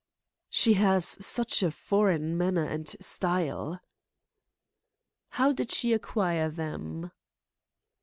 "She 0.49 0.73
has 0.81 1.05
such 1.23 1.61
a 1.61 1.69
foreign 1.69 2.35
manner 2.35 2.63
and 2.63 2.89
style." 2.99 3.79
"How 5.29 5.51
did 5.53 5.71
she 5.71 5.93
acquire 5.93 6.49
them?" 6.49 7.11